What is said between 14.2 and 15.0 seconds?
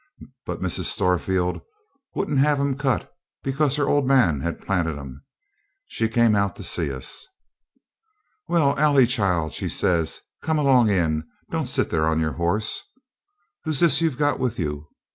with you?